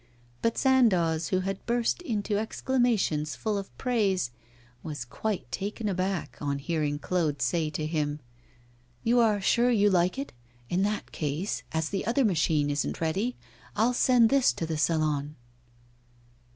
But 0.41 0.57
Sandoz, 0.57 1.27
who 1.27 1.41
had 1.41 1.63
burst 1.67 2.01
out 2.01 2.07
into 2.07 2.39
exclamations 2.39 3.35
fall 3.35 3.55
of 3.59 3.77
praise, 3.77 4.31
was 4.81 5.05
quite 5.05 5.51
taken 5.51 5.87
aback 5.87 6.39
on 6.41 6.57
hearing 6.57 6.97
Claude 6.97 7.39
say 7.39 7.69
to 7.69 7.85
him: 7.85 8.19
'You 9.03 9.19
are 9.19 9.39
sure 9.39 9.69
you 9.69 9.91
like 9.91 10.17
it? 10.17 10.33
In 10.71 10.81
that 10.81 11.11
case, 11.11 11.61
as 11.71 11.89
the 11.89 12.07
other 12.07 12.25
machine 12.25 12.71
isn't 12.71 12.99
ready, 12.99 13.37
I'll 13.75 13.93
send 13.93 14.29
this 14.31 14.51
to 14.53 14.65
the 14.65 14.75
Salon. 14.75 15.35